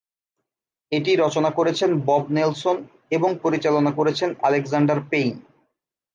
এটি 0.91 1.11
রচনা 1.15 1.49
করেছেন 1.49 1.89
বব 2.05 2.23
নেলসন 2.29 2.77
এবং 3.11 3.29
পরিচালনা 3.43 3.91
করেছেন 3.91 4.29
আলেকজান্ডার 4.43 4.99
পেইন। 5.11 5.35